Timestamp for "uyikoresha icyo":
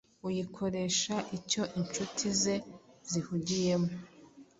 0.27-1.63